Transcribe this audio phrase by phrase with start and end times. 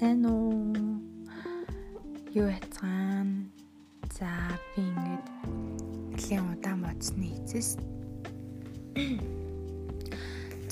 [0.00, 0.72] сайн уу?
[2.32, 3.52] Юу яцгаан?
[4.16, 4.32] За
[4.72, 5.26] би ингээд
[6.08, 7.76] нэлийн удаан бодсны эцэс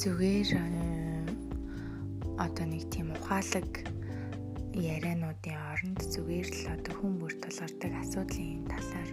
[0.00, 1.29] зүгээр э,
[2.41, 3.68] одоо нэг тийм ухаалаг
[4.72, 9.11] яриануудын оронд зүгээр л одоо хүн бүр тулгардаг асуудлын талаар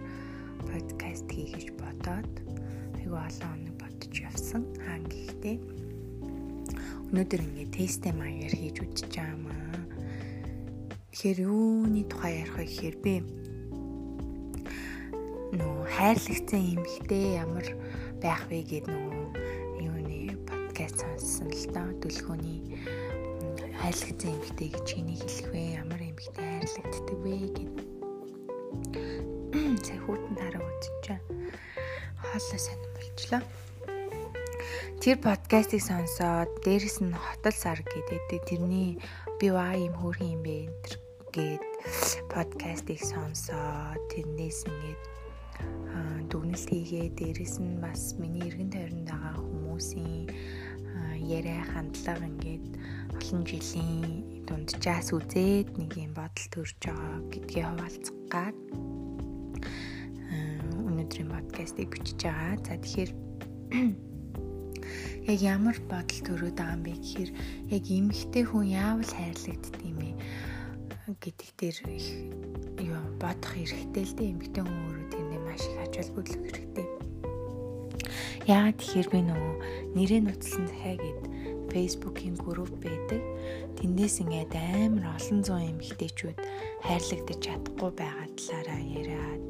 [0.64, 2.32] подкаст хийх гэж бодоод
[3.04, 4.64] айгүй олон хоног бодож явсан.
[4.88, 5.56] Аа гэхдээ
[7.12, 9.85] Өнөөдөр ингээд тесттэй маягаар хийж үзэж байгаа юм аа.
[11.16, 13.14] Тэгэхээр юуны тухай ярих вэ гэхээр би
[15.56, 17.64] нөө хайрлагцсан эмэгтэй ямар
[18.20, 19.24] байх вэ гэдэг нөгөө
[19.80, 22.60] юуны подкаст сонссон л доо дүлгөөний
[23.80, 25.80] хайрлагцсан эмэгтэй гэж хэнийг хэлэх вэ?
[25.80, 27.76] Ямар эмэгтэй хайрлагддаг вэ гэд.
[29.88, 31.16] Сая хүүтэн дараа үзчихэ.
[32.28, 33.40] Хоолой сайн болчлоо
[35.00, 39.00] тэр подкастыг сонсоод дээрэс нь хотол сар гэдэг тэрний
[39.40, 40.68] би ваа юм хөөрхөн юм бэ
[41.36, 41.60] гэд
[42.32, 45.02] подкастыг сонсоод тэрнээс ингээд
[46.32, 50.32] дүгнэлт хийгээ дээрэс нь бас миний эргэн тойронд байгаа хүмүүсийн
[51.20, 52.66] яриа хандлага ингээд
[53.20, 58.56] олон жилийн дунджаас үзээд нэг юм бодол төрж байгаа гэдгээ хуваалцах гад
[60.88, 62.56] өнөөдрийн подкастыг бичиж байгаа.
[62.64, 63.12] За тэгэхээр
[65.36, 67.30] яг ямар бодол төрөөд байгаа юм бэ гэхээр
[67.76, 69.12] яг эмэгтэй хүн яавал
[70.00, 70.55] бэ
[71.06, 71.78] гэдэг дээр
[72.82, 76.86] юу бодох хэрэгтэй л дээ эмэгтэй хүн өөрөө тэрний маш их ач холбогдол хэрэгтэй.
[78.50, 79.54] Яагаад тэгэхээр би нөгөө
[79.94, 81.20] нэрээ нуцсан захиа гэд
[81.70, 83.22] Facebook-ийн групп байдаг.
[83.78, 86.38] Тэндээс ингээд амар олон зуун эмэгтэйчүүд
[86.82, 89.44] хайрлагдаж чадахгүй байгаа талаараа яриад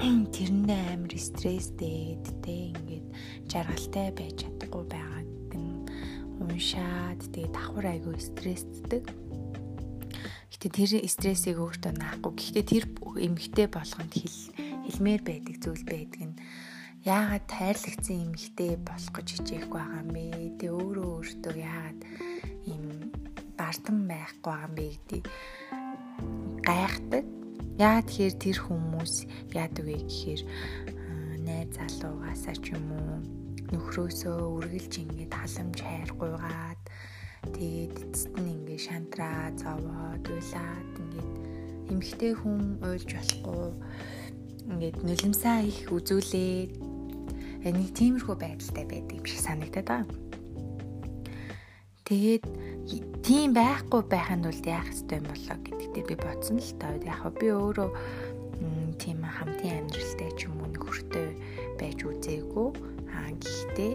[0.34, 3.06] тэрэндээ амар стресстэй тэ ингээд
[3.44, 5.84] жаргалтай байж чадахгүй байгааг нь
[6.40, 9.04] уншаад тэгээ давхар айгүй стрессддэг.
[10.60, 12.32] Гэтэ тэр стрессийг өөртөө наахгүй.
[12.36, 12.84] Гэхдээ тэр
[13.16, 14.40] эмгтэй болгонд хэл
[14.84, 16.36] хэлмээр байдаг зүйл байдаг нь
[17.08, 20.22] яагаад тайрлагдсан эмгтэй болох гэж хичээхгүй байгаа юм бэ?
[20.60, 22.00] Тэгээ өөрөө өөртөө яагаад
[22.68, 22.84] ийм
[23.56, 25.22] бардам байхгүй байгаа юм бэ гэдэг
[26.68, 27.24] гайхдаг
[27.80, 29.14] Яагаад тэгэхээр тэр хүмүүс
[29.56, 30.42] яадаг вэ гэхээр
[31.48, 33.16] найз залуугаасаа ч юм уу
[33.72, 36.79] нөхрөөсөө үргэлж ингээд халамж хайр гуйгаад
[37.48, 41.34] тэгээд эцэст нь ингээд шантраа зовоод уйлаад ингээд
[41.92, 43.68] эмхтэй хүн уйлж болохгүй
[44.70, 46.72] ингээд нулимсаа их үзүүлээд
[47.68, 50.18] нэг тиймэрхүү байдалтай байдаг шиг санагдаад байгаа.
[52.08, 52.44] Тэгээд
[53.22, 56.96] тийм байхгүй байханд бол яах ёстой юм болоо гэдэгтээ би бодсон л таа.
[57.04, 57.90] Яг би өөрөө
[58.98, 61.28] тийм хамтын амьдралтай ч юм уу нөхөртэй
[61.78, 62.68] байж үзээгүй.
[63.14, 63.92] Аа гэхдээ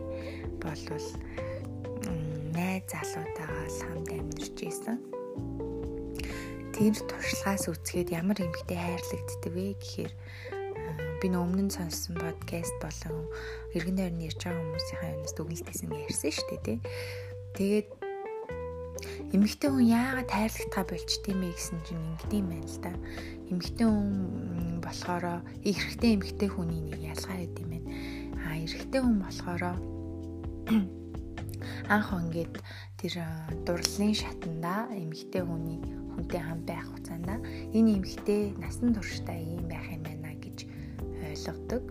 [0.61, 1.07] болвол
[2.55, 3.34] найз л
[3.69, 4.97] хамт амьдарч исэн.
[6.75, 10.13] Тэр туршлагаас үзэхэд ямар эмгтэй хайрлагддаг вэ гэхээр
[11.23, 13.31] би нөө өмнө нь сонссон подкаст болон
[13.73, 16.79] эргэн тойрны ярьж байгаа хүмүүсийн юмнаас дүгнэлтсэн ярьсан шүү дээ тий.
[17.55, 17.87] Тэгээд
[19.33, 22.93] эмэгтэй хүн яагаад хайрлахтаа болчт юм бэ гэсэн чинь ингэдэм байна л да.
[23.49, 24.11] Эмэгтэй хүн
[24.83, 25.25] болохоор
[25.63, 27.89] эрэгтэй эмэгтэй хүний нэг ялгаа байд юм байна.
[28.45, 29.63] А эрэгтэй хүн болохоор
[31.95, 32.53] анх ингээд
[33.05, 33.21] тэр
[33.69, 35.77] дурлалын шатанда эмэгтэй хүний
[36.17, 37.45] хүнтэй хам байх хугацаанд
[37.77, 40.65] энэ эмэгтэй насан туршдаа ийм байх юм байна гэж
[41.29, 41.85] ойлгодог.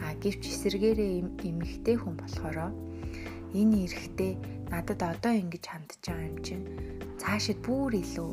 [0.00, 2.72] А гэвч эсэргээрээ эмэгтэй хүн болохоор
[3.52, 4.32] энэ эрэгтэй
[4.72, 6.64] надад одоо ингэж хандж байгаа юм чинь
[7.20, 8.32] цаашид бүр илүү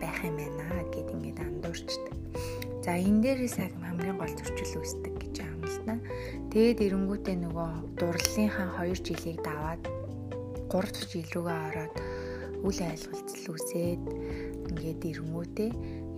[0.00, 2.16] байх юм байна гэд ингээд андуурчдаг.
[2.80, 5.36] За энэ дээрээс хамгийн гол зөрчил үүсдэг гэж
[5.84, 6.00] да.
[6.48, 9.82] Тэгээд эренгүүтээ нөгөө дурлалынхаа 2 жилийг даваад
[10.72, 11.94] 3 дахь жил рүүгээ ороод
[12.64, 14.04] үл ойлголцол үүсээд
[14.72, 15.70] ингээд эренгүүтээ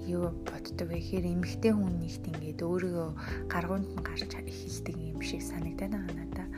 [0.07, 3.11] юу боддог вэ гэхээр эмэгтэй хүн нэгт ингээд өөрийгөө
[3.51, 6.49] гаргуунд нь гарч эхэлдэг юм шиг санагдаад байгаа надаа.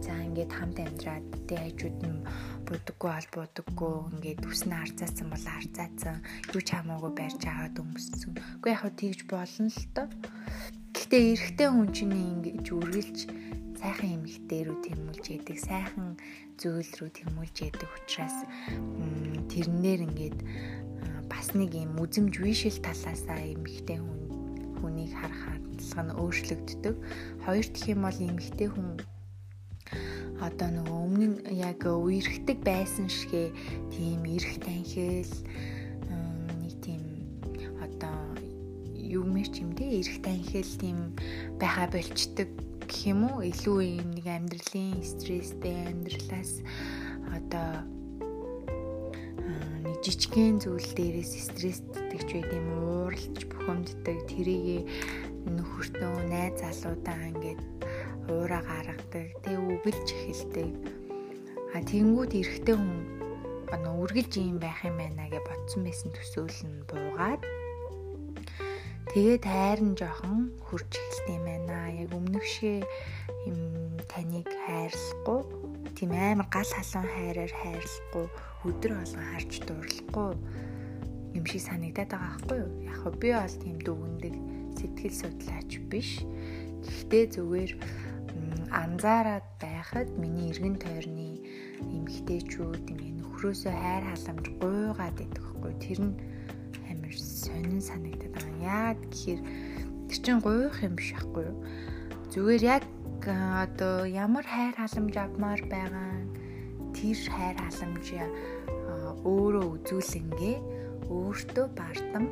[0.00, 2.24] За ингээд хамт амьдраад тэ хажууд нь
[2.64, 6.16] будаггүй ал будаггүй ингээд үснэ харцаасан бол харцаасан
[6.54, 8.32] юу ч хамаагүй барьж аваад өмссөн.
[8.62, 10.08] Уу яг хөө тэгж болно л доо.
[11.14, 13.18] Гэхдээ эрэгтэй хүн чинь ингэж үргэлж
[13.78, 16.18] сайхан эмэгтэй рүү тэмүүлж яадаг, сайхан
[16.58, 18.38] зүйл рүү тэмүүлж яадаг учраас
[19.46, 20.38] тэрнээр ингээд
[21.30, 24.22] бас нэг юм үзэмж вишэл талаасаа эмэгтэй хүн
[24.82, 26.96] хүнийг харах хандлага нь өөрчлөгддөг.
[27.46, 28.90] Хоёр дахь юм бол эмэгтэй хүн
[30.42, 33.54] одоо нөгөө өмнө нь яг үерхдэг байсан шигэ
[33.94, 35.30] тийм эрх танхил
[39.44, 40.98] юу мэрч юм дээ эрх танхил тийм
[41.60, 42.48] байха болчдөг
[42.88, 43.44] гэх юм уу?
[43.44, 46.64] Илүү юм нэг амьдралын стресстэй амьдралаас
[47.28, 47.84] одоо
[49.84, 52.68] нэг жижигхэн зүйл дээрээс стресстэй ч байд юм
[53.04, 54.88] ууралж бухимддаг тэрийг
[55.44, 57.60] нөхөртөө найз залуудаа ингээд
[58.32, 60.72] уураа гаргадаг тэг үгэлж эхэлдэг.
[61.76, 62.96] А тэнгууд эрэхтэй хүн
[63.76, 67.44] нөө үргэлж юм байх юм байна гэж бодсон байсан төсөөл нь буугаад
[69.14, 72.82] тэгээд хайрн жоохон хурж эхэлт юм байна яг өмнөх шиг
[73.46, 75.40] юм таныг хайрлахгүй
[75.94, 78.26] тийм амар гал халуун хайраар хайрлахгүй
[78.66, 80.30] өдөр болгон харж дурлахгүй
[81.38, 82.70] юм шиг санагдаад байгаа байхгүй юу?
[82.90, 84.34] Яг хөө би бол тийм дүгндэг
[84.78, 86.10] сэтгэл судлаач биш.
[86.82, 87.72] Гэхдээ зүгээр
[88.70, 91.38] анзаараад байхад миний эргэн тойрны
[91.86, 95.72] эмгтээчүүд ингээ нөхрөөсөө хайр халамж гуйгаад идэх байхгүй.
[95.82, 96.14] Тэр нь
[96.90, 98.96] амар сонин санагдаад байгаа.
[98.96, 99.40] Яг гэхээр
[100.08, 101.58] тэр чинь гуйх юм биш байхгүй юу?
[102.32, 102.84] Зүгээр яг
[103.24, 106.12] одоо ямар хайр халамж авмаар байгаа
[106.96, 108.06] тэр хайр халамж
[109.24, 110.56] өөрөө үзүүлэнгээ
[111.08, 112.26] өөртөө бардам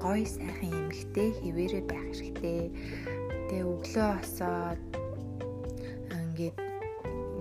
[0.00, 2.60] гой сайхан эмэгтэй хിവэрэ байх хэрэгтэй.
[3.48, 4.82] Тэгээ өглөө осоод
[6.12, 6.56] ингээд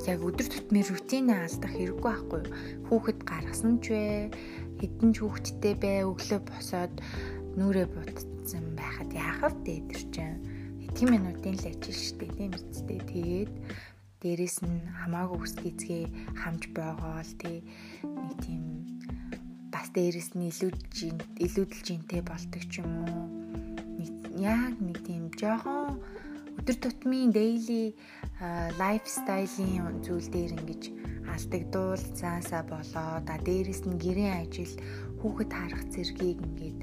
[0.08, 2.54] яг өдөр тутмын рутинээ алдах хэрэггүй байхгүй юу?
[2.88, 4.32] Хүүхэд гаргасан ч вэ?
[4.80, 6.94] Хэдэн ч хүүхэдтэй бай өглөө босоод
[7.58, 10.40] нүрээ бутцсан байхад яах вэ тэр чинь?
[10.84, 13.00] Хэдхэн минутын л ажил штэ тийм үстэй.
[13.00, 13.52] Тэгээд
[14.22, 16.06] дээрэс нь хамаагүй ус гизгээ
[16.42, 17.62] хамж боогоол тий
[18.02, 18.64] нэг тийм
[19.74, 20.96] бас дээрэс нь илүүдж
[21.46, 23.46] илүүдэлж интэй болдог ч юм уу
[24.40, 26.02] яг нэг тийм жоохон
[26.60, 27.96] өдөр тутмын daily
[28.82, 30.84] лайфстайлын зүйл дээр ингэж
[31.32, 34.74] алдагдуул цаасаа болоо да дээрэс нь гэрийн ажил
[35.20, 36.78] хүүхэд харах зэргийг ингээд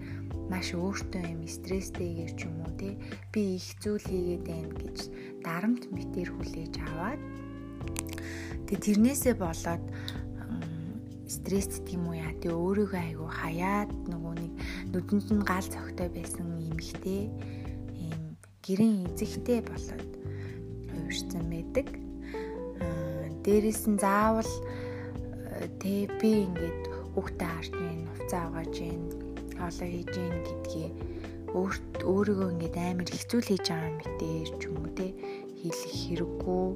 [0.50, 2.94] маш өөртөө юм стресстэйгээр ч юм уу тий
[3.30, 4.98] би их зүйл хийгээд байна гэж
[5.46, 7.22] дарамт мэтэр хүлээж аваад
[8.66, 9.84] тэг тэрнээсээ болоод
[11.32, 14.52] стресст тийм үү яа тэг өөрийгөө айгу хаяад нөгөө нэг
[14.92, 17.32] нүдэнд нь гал цогтой байсан эмхтэй
[17.96, 20.12] ийм гэрэн эзэгтэй болоод
[20.92, 21.88] хувирсан байдаг.
[23.42, 24.52] Дээрээс нь заавал
[25.80, 26.82] тэг би ингээд
[27.16, 29.02] хүүхдээ харж гин, хувцас авгааж гин,
[29.58, 30.94] хоолоо хийж гин гэдгийг
[31.52, 35.06] өөрт өөрийгөө ингээд амар хэцүү хийж байгаа юм битээ ч юм уу те.
[35.60, 36.66] Хэлэх хэрэггүй.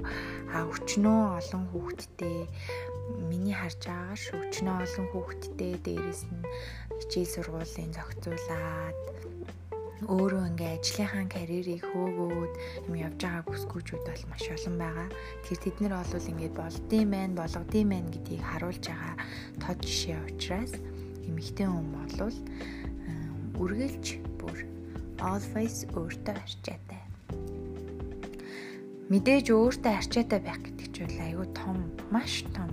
[0.52, 2.38] А өчнөө олон хүүхэдтэй
[3.28, 6.44] миний харж байгаагаар өчнөө олон хүүхэдтэй дээрэс нь
[7.00, 8.98] хичээл сургуулийн зохицуулаад
[10.04, 12.52] өөрөө ингээ ажлынхаа карьерийг хөөгөөд
[12.86, 15.08] юм явж байгаа бүсгүүчүүд бол маш олон байгаа.
[15.40, 19.14] Тэгэхээр тэд нар бол ингээ болдсон байх, болгодсон байх гэдгийг харуулж байгаа
[19.62, 20.72] тод жишээ учраас
[21.26, 22.38] эмэгтэй хүн болвол
[23.56, 24.06] үргэлж
[24.40, 24.58] бүр
[25.20, 27.02] always өөртөө арчаатай.
[29.08, 31.78] Мэдээж өөртөө арчаатай байх гэдэг чинь айгүй том,
[32.12, 32.70] маш том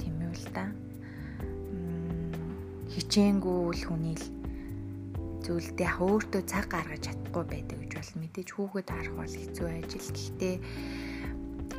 [0.00, 0.72] тийм юу л да.
[2.96, 4.26] Хичээнгүү л хүний л
[5.44, 10.10] зүйлд яг өөртөө цаг гаргаж чадахгүй байдаг гэж бол мэдээж хүүхэд харах бол хэцүү ажил.
[10.16, 10.54] Гэхдээ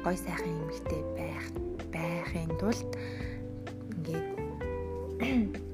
[0.05, 1.45] гой сайхан эмэгтэй байх
[1.91, 2.91] байхын тулд
[3.97, 5.66] ингээд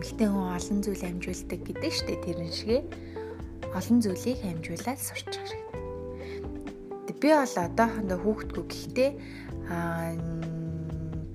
[0.00, 2.78] эмэгтэй хүн олон зүйл амжуулдаг гэдэг штэ тэрэн шигэ
[3.76, 5.60] олон зүйлийг амжуулаад сурч хэрэгтэй.
[7.20, 9.10] Би бол одоохондоо хүүхдгүй гэхдээ
[9.68, 10.16] аа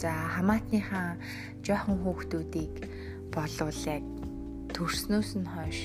[0.01, 1.21] за хамаатныхаа
[1.61, 2.73] жоохон хүүхдүүдийг
[3.29, 4.01] болвол яг
[4.73, 5.79] төрснөөс нь хойш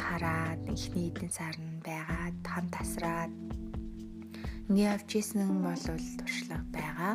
[0.00, 3.32] хараад ихний эдэн сар нь байгаад хам тасраад
[4.72, 5.84] ингээ явж исэн бол
[6.16, 7.14] туршлага байгаа.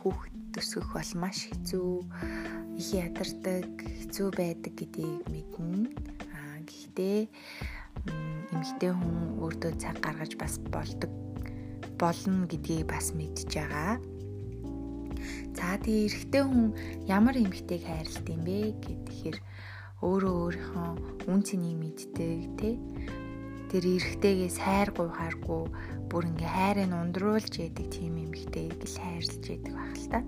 [0.00, 1.92] Хүүхэд төсгөх бол маш хэцүү
[2.78, 5.90] их ядардаг, хэцүү байдаг гэдгийг мэднэ.
[6.30, 7.26] Аа гэхдээ
[8.54, 11.10] эмэгтэй хүн өөртөө цаг гаргаж бас болдог
[11.98, 13.98] болно гэдгийг бас мэдж байгаа.
[15.58, 16.66] За тэгээ эрэгтэй хүн
[17.10, 19.38] ямар эмэгтэйг хайрлт юм бэ гэхээр
[20.06, 20.90] өөрөө өөрийнхөө
[21.26, 22.74] үн цэнийг мэддэг тий
[23.68, 25.62] тэр эрэгтэйгээс хайр гуйхааргүй
[26.06, 30.20] бүр ингээ хайрыг ундруулж яадаг тийм эмэгтэйг л хайрлж яадаг байх л та.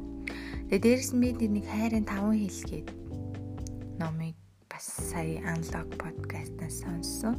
[0.71, 2.95] Тэгээ дээрэс нь би нэг хайрын таван хэлгээд
[3.99, 4.39] номыг
[4.71, 7.35] бас сая анлог подкастнаас сонссон.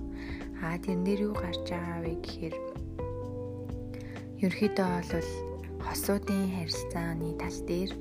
[0.59, 2.55] Аа тэрэн дээр юу гарч байгаа вэ гэхээр
[4.43, 5.31] ерөөхдөө бол
[5.79, 7.91] хосуудын харилцааны тал дээр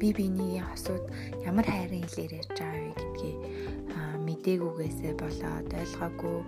[0.00, 1.04] би биенийгийн хосууд
[1.44, 3.38] ямар хайрын хэлээр ярьж байгаа вэ гэдгийг
[4.24, 6.38] мдэггүйгээсээ болоод ойлгоогүй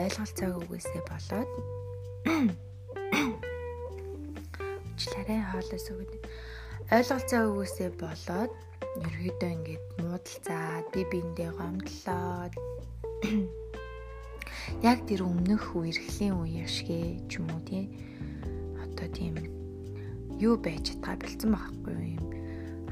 [0.00, 1.50] ойлголцоогүйгээсээ болоод
[5.04, 5.86] члаарай хоолоос
[6.84, 8.52] өгд ойлголцоогүйгээсээ болоод
[9.00, 12.52] ерөөдөө ингээд муудалцаад би биендээ гомдлоод
[14.90, 17.88] яг тэр өмнөх үерхлийн үеийг шигэ ч юм уу тий.
[18.84, 19.34] Одоо тийм
[20.36, 22.26] юу байж чадгаа бэлдсэн байхгүй юм.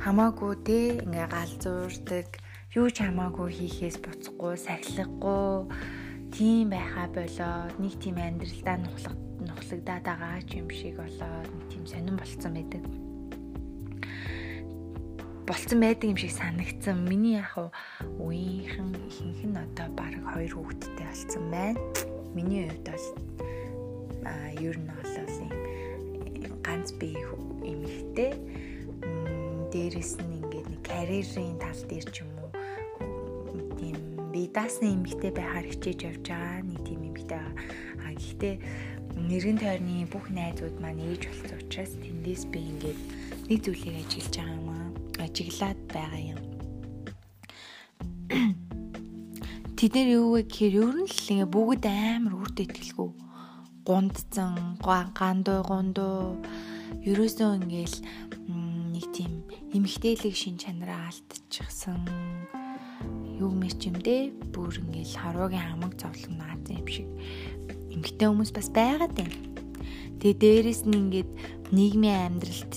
[0.01, 2.29] Хамаагүй те ингээ галзуурдаг
[2.73, 5.69] юу ч хамаагүй хийхээс буцахгүй сахилахгүй
[6.33, 12.17] тийм байхаа болоод нэг тийм амьдралдаа нухлаг нухлагдаад байгаа юм шиг болоод нэг тийм сонирн
[12.17, 13.02] болцсон байдаг
[15.47, 17.03] болцсон байдаг юм шиг санагдсан.
[17.09, 17.55] Миний яг
[18.23, 21.81] үеийнхэн ихэнх нь одоо баг хоёр хүүхэдтэй болсон байна.
[22.35, 23.07] Миний хувьд бол
[24.25, 25.13] а ер нь бол
[26.47, 27.19] юм ганц бие
[27.67, 28.33] эмэгтэй
[29.73, 32.51] дээрэс нь ингээд нэг карьерийн тал дээр ч юм уу
[33.79, 33.97] тийм
[34.33, 37.41] би даасны эмэгтэй байхаар хичээж явж байгаа нэг тийм эмэгтэй
[38.05, 38.55] а гэхдээ
[39.29, 43.01] нэрэн тойрны бүх найзууд маань ээж болсон учраас тэндээс би ингээд
[43.49, 44.72] нэг зүйлийг ажиллаж байгаа юм аа
[45.27, 46.41] ажиглаад байгаа юм.
[49.77, 53.11] Тэд нэр юу вэ гэхээр ер нь л ингээ бүгд амар үрдэ итгэлгүй
[53.83, 56.39] гундцсан гандуу гундуу
[57.03, 57.99] ерөөсөө ингээл
[58.95, 59.43] нэг тийм
[59.75, 62.07] эмгтээлэг шин чанараа алдчихсан
[63.43, 67.09] юу мэч юм дээ бүр ингээл харуугийн хамаг зовлон наацсан юм шиг
[67.91, 69.37] эмгтэй хүмүүс бас байгаад байна.
[70.23, 71.31] Тэгээ дээрэс нь ингээд
[71.75, 72.73] нийгмийн амьдралд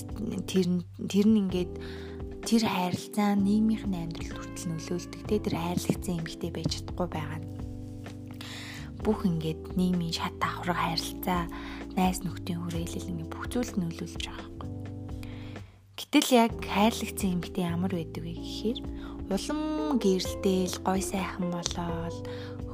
[0.50, 0.66] тэр
[1.06, 1.72] тэр нь ингээд
[2.46, 5.22] тэр хайрлцаа нийгмийн амьдралд хүртэл нөлөөлдөг.
[5.26, 7.56] Тэ тэр хайрлагцсан эмгтэй байж чадахгүй байгаа нь
[9.06, 11.46] бүх ингээд нийгмийн шат давхраг харилцаа,
[11.94, 14.70] найс нөхдийн хүрээлэл ингээд бүх зүйлд нөлөөлж байгаа байхгүй.
[15.94, 18.78] Гэтэл яг хайрлагцсан эмэгтэй ямар байдаг вэ гэхээр
[19.30, 19.60] улам
[20.02, 22.18] гэрэлтэл, гой сайхан болоод,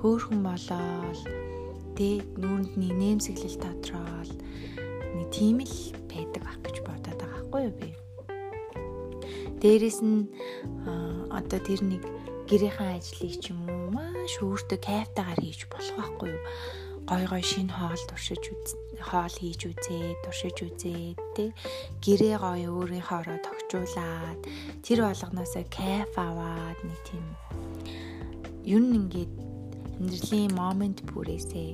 [0.01, 1.21] хөөхөн болоод,
[2.01, 4.33] тэг нүүрэнд нэг нэмсэглэл тодорхойл
[5.21, 5.77] нэг тийм л
[6.09, 8.02] байдаг ах гэж бодоод байгаа байхгүй юу би.
[9.63, 10.27] Дээрэс нь
[11.31, 12.03] одоо тэр нэг
[12.51, 16.43] гэрийнхаа ажлыг ч юм уу маш өөртөө кайфтайгаар хийж болох байхгүй юу?
[17.07, 21.55] Гой гой шинэ хоол туршиж үз хоол хийж үзээ, туршиж үзээ, тэ
[22.03, 24.41] гэрээ гой өөрийнхоороо тогтжуулаад
[24.83, 27.27] тэр болгоноосоо кайф аваад нэг тийм
[28.67, 29.33] ер нь ингээд
[30.03, 31.71] амьдралын момент бүрээсээ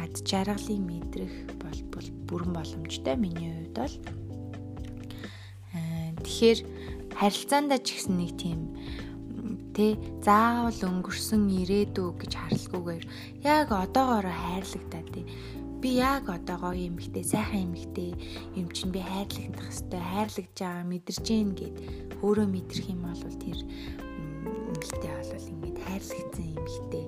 [0.00, 3.94] ад жаргалыг мэдрэх бол бүрэн боломжтой миний хувьд бол
[6.24, 6.73] тэгэхээр
[7.18, 8.60] харилцаандаа ч гэсэн нэг тийм
[9.74, 13.04] Тэ заавал өнгөрсөн ирээдүү гэж харалгүйгээр
[13.42, 15.26] яг одоогоороо хайрлагтаа тий.
[15.82, 18.14] Би яг одоогоо эмэгтэй, сайхан эмэгтэй
[18.54, 21.76] юм чинь би хайрлагдах хэвээр хайрлагдж байгаа мэдэрч гин гэд
[22.22, 23.58] өөрөө мэдрэх юм бол тэр
[24.78, 27.04] эмэгтэй бол ингээд хайрлагдсан эмэгтэй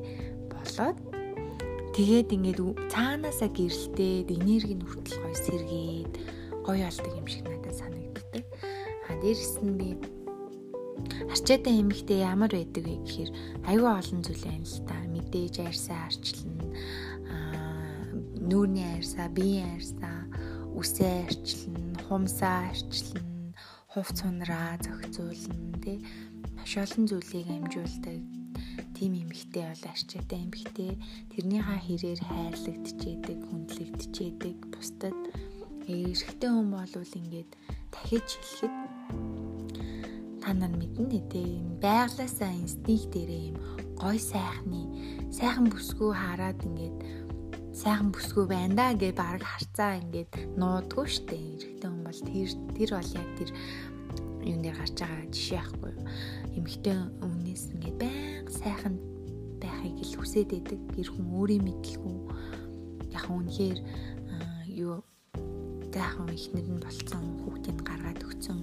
[0.51, 0.99] болоод
[1.95, 2.61] тэгээд ингээд
[2.91, 6.13] цаанаасаа гэрэлтээд энерги нь хүртэл гоё сэргээд
[6.67, 8.45] гоё болдог юм шиг надад санагддаг.
[9.23, 9.89] Дээрэс нь би
[11.33, 13.31] Арчаатай эмэгтэй ямар байдаг вэ гэхээр
[13.69, 14.97] аюу олон зүйл байна л та.
[15.13, 16.65] Мэдээж арьсаа арчлна.
[17.29, 18.17] Аа
[18.49, 20.19] нүүрний арьсаа, биеийн арьсаа,
[20.73, 23.53] үсээ арчлна, хумсаа арчлна,
[23.93, 25.99] хувц сунраа зохицуулна тий.
[26.57, 28.21] Маш олон зүйлийг амжуулдаг
[28.97, 30.93] тийм эмэгтэй бол арчаатай эмэгтэй
[31.37, 35.17] тэрнийхээ хэрээр хайрлагдчихэдэг, хүндлэгдчихэдэг, бусдад
[35.85, 37.51] эрэгтэй хүн болвол ингээд
[37.93, 38.86] дахиж хэлэхэд
[40.47, 43.59] та нар мэднэ тийм байглаасаа инстинкт дээрээ юм
[43.99, 44.87] гой сайхны.
[45.35, 46.97] Сайхан бүсгүй хараад ингээд
[47.75, 51.35] сайхан бүсгүй байна да гэж баг харцаа ингээд нуудгүй штэ.
[51.35, 53.51] Эрэгтэй хүн бол тэр тэр бол яг тэр
[54.47, 56.07] юун дээр гарч байгаа жишээ ахгүй юу?
[56.55, 58.95] Эмэгтэй өмнөөс ингээд байнга сайхан
[59.59, 60.79] байхыг л хүсээд байдаг.
[60.95, 62.17] Гэр хүн өөрийн мэдлгүй.
[63.11, 63.79] Яг үнэхээр
[64.79, 65.03] юу
[65.97, 68.61] таахан ихнэр нь болцсон хүүхдийг гаргаад өгцөн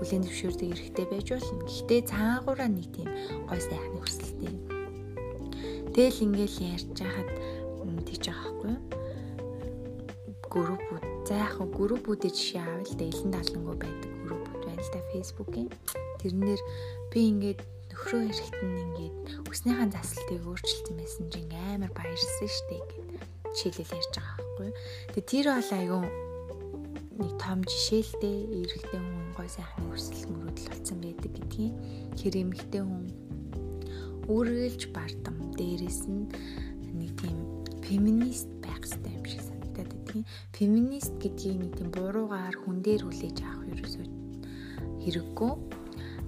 [0.00, 1.68] хүлэн зөвшөөрдөг эрхтэй байж болно.
[1.68, 3.10] Гэхдээ цаагаараа нэг тийм
[3.44, 4.54] гой сайхны хүсэлтэй.
[5.92, 7.30] Тэгэл ингээл ярьж хахад
[8.14, 8.82] тийж байгаа байхгүй юу?
[10.54, 15.00] Группүүд за яг группүүдийн жишээ авъя л да элен даалангуу байдаг группүүд байна л да
[15.10, 15.68] фэйсбүүкийн.
[16.22, 16.60] Тэрнэр
[17.10, 19.16] би ингээд нөхрөө эрэхт нь ингээд
[19.50, 23.08] өснийхаа заслалтыг өөрчилсөн байсан чинь амар баярлсан штэ гэд
[23.50, 24.70] жишээлэл ярьж байгаа байхгүй.
[25.14, 26.02] Тэгээ тэр бол айгүй
[27.18, 31.74] нэг том жишээлтэй эрэгтэй хүн гой сайхны хүсэл мөрөөдөл болсон байдаг гэдгийг
[32.18, 33.04] хэр эмэгтэй хүн
[34.26, 35.36] үргэлж бардам.
[35.54, 36.26] Дээрэс нь
[36.96, 37.38] нэг тийм
[37.86, 43.38] феминист байх хэрэгтэй юм шиг санагдаад байдгийн феминист гэдгийг нэг тийм буруугаар хүн дээр хүлээж
[43.44, 44.06] авах ерөөсөө
[45.04, 45.52] хэрэггүй.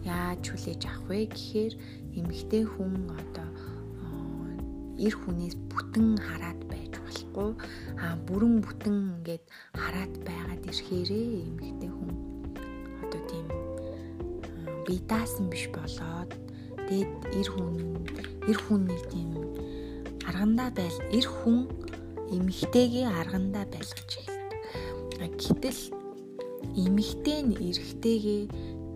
[0.07, 1.19] Яаж хүлээж авах вэ?
[1.33, 1.75] Гэхээр
[2.21, 3.49] эмэгтэй хүн одоо
[4.97, 6.61] эр хүнээс бүтэн хараад
[7.37, 7.52] болохгүй
[8.00, 9.45] а бүрэн бүтэн ингээд
[9.76, 12.12] хараат байгаад ирэхээрээ эмэгтэй хүн
[13.05, 13.47] одоо тийм
[14.87, 16.33] би даасан биш болоод
[16.88, 17.76] тэгэд эр хүн
[18.49, 19.31] эр хүнийг тийм
[20.25, 21.69] аргандаа байл эр хүн
[22.33, 25.33] эмэгтэйгээ аргандаа байлгаж эхэлдэг.
[25.37, 25.83] Гэтэл
[26.85, 28.43] эмэгтэй нь эрэгтэйгээ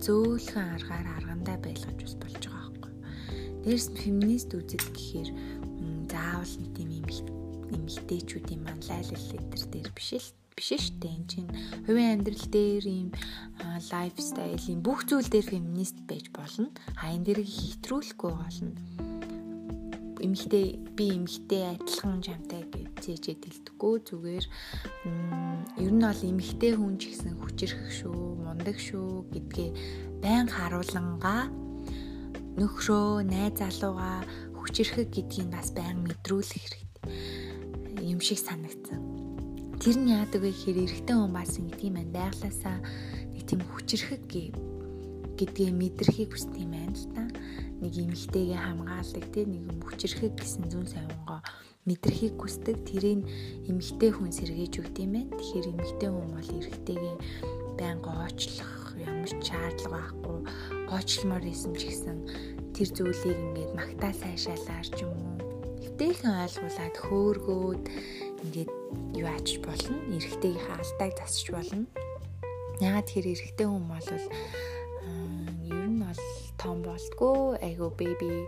[0.01, 2.93] зөөлхөн аргаар аргандаа байлгаж бас болж байгаа байхгүй.
[3.63, 5.31] Дээрс феминист үзэл гэхээр
[6.11, 6.91] заавал нэг тийм
[7.77, 10.29] эмэгтэйчүүдийн маань лайлал лидер дээр биш л
[10.61, 11.17] биш дээ.
[11.17, 11.51] Энд чинь
[11.87, 13.09] хувийн амьдрал дээр ийм
[13.91, 16.69] лайфстайл ийм бүх зүйл дээр феминист байж болно.
[17.01, 18.75] А энэ дэрийг хэтрүүлэхгүй болно.
[20.21, 24.45] Эмэгтэй би эмэгтэй адилхан жамтай гэж зээжэд хэлдэггүй зүгээр
[25.81, 29.71] ер нь бол эмэгтэй хүн ч гэсэн хүчрэх шүү, мундаг шүү гэдгээ
[30.21, 31.49] байн харуулнгаа
[32.61, 34.21] нөхрөө, найз залууга
[34.61, 36.90] хүчрэхэг гэдгийг бас байн мэдрүүлэх хэрэгтэй
[38.01, 39.01] юм шиг санагдсан.
[39.81, 42.79] Тэр нь яадаг вэ гэхээр эрэгтэй хүн бас ингэдэм байх байглаасаа
[43.33, 44.23] нэг тийм хүчрэхэг
[45.41, 47.25] гэдгээ мэдрэхийг хүсдэг юм байна л та.
[47.81, 51.41] Нэг эмэгтэйгээ хамгаалдаг тий нэг хүчрэхэг гэсэн зүүн савингоо
[51.89, 52.77] мэдрэхийг хүсдэг.
[52.85, 53.25] Тэрийг
[53.73, 55.33] эмэгтэй хүн сэргээж өгд юм байна.
[55.41, 57.17] Тэгэхээр эмэгтэй хүн бол эрэгтэйгээ
[57.81, 60.39] байн гоочлох ямар ч шаардлага байхгүй.
[60.93, 62.19] Гоочлмоор исэн ч гэсэн
[62.77, 65.30] тэр зүйлийг ингээд магтаа сайшаалаар ч юм уу
[65.91, 67.85] эвтэйхэн ойлгуулад хөөргөөд
[68.47, 68.71] ингээд
[69.19, 69.99] юу ач болно?
[70.15, 71.87] Эрэгтэйгийнхээ алдааг засч болно.
[72.79, 74.09] Ягаад тэр эрэгтэй хүн бол
[75.67, 76.23] ер нь бол
[76.63, 78.47] том болтгоо айгу беби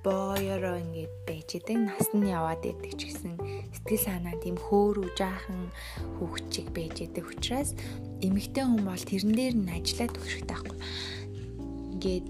[0.00, 3.36] боёроо ингээд байж идэг нас нь яваад идэг ч гэсэн
[3.76, 5.68] сэтгэл санаа тийм хөөрөв жаахан
[6.16, 7.76] хүүхчиг байж идэг учраас
[8.24, 10.78] эмэгтэй хүн бол тэрэн дээр нь ажиллаад хэрэгтэй байхгүй
[11.92, 12.26] ингээд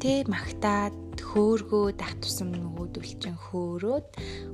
[0.00, 4.06] тэ магтаад хөөргөө дах тусам нөгөөдөл чинь хөөрөөд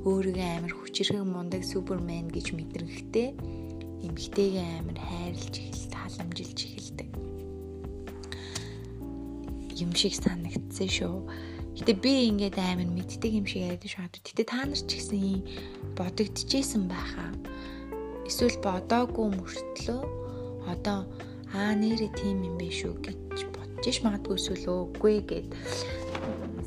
[0.05, 3.29] өөрийгөө амар хүчрэх мундаг супермен гэж мэдрэхтэй
[4.05, 7.09] эмэгтэйгээ амар хайрлж эхэлт халамжилж эхэлдэг
[9.81, 11.17] юм шиг санагдсан шүү
[11.81, 14.05] Гэтэ би ингээд амар мэддэг юм шиг яриад шүү.
[14.13, 15.41] Гэтэ та нар ч гэсэн ийм
[15.97, 17.33] бодогдчихсэн байхаа.
[18.29, 20.01] Эсвэл бодоогүй мөртлөө
[20.69, 21.09] одоо
[21.57, 25.49] аа нэрээ тийм юм биш үү гэж бодож магадгүй эсвэл үгүй гэд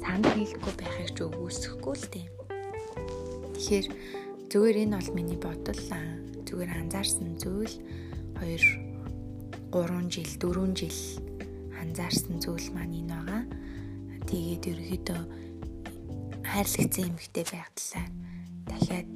[0.04, 2.28] санал хийхгүй байхыг ч үгүйсэхгүй л дээ.
[3.56, 3.88] Тэгэхээр
[4.52, 6.20] зүгээр энэ бол миний бодол аа.
[6.44, 7.76] Зүгээр анзаарсан зүйл
[8.44, 11.00] 2 3 жил 4 жил
[11.82, 13.44] анзаарсан зүйл маань энэ байгаа
[14.34, 15.22] Тэгээд ерөөдөө
[16.42, 18.08] хайрлагцсан эмэгтэй байгадлаа
[18.66, 19.10] дахиад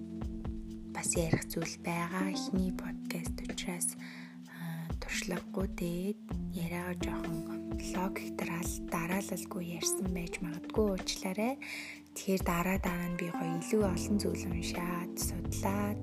[0.93, 2.37] бас ярих зүйл байгаа.
[2.37, 3.97] Эхний подкаст учраас
[5.27, 6.19] туршлагагүй дээд
[6.55, 7.39] яриагаа жоохон
[7.95, 11.59] логиктрал дараалалгүй ярьсан байж магадгүй уучлаарай.
[12.15, 16.01] Тэгэхээр дараа дараа нь би гоё илүү олон зүйл уншаад, судлаад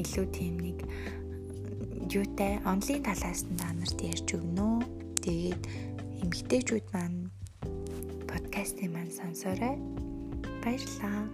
[0.00, 0.78] илүү тийм нэг
[2.08, 4.80] юутай онлайн талаас нь та нарт ярьж өгнө.
[5.20, 5.62] Тэгээд
[6.24, 7.28] эмгтээчүүд маань
[8.24, 9.76] подкастын маань сонсоорой.
[10.64, 11.28] Баярлалаа.